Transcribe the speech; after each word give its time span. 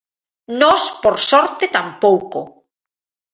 Nós, 0.61 0.83
por 1.03 1.15
sorte, 1.29 1.63
tampouco. 1.77 2.41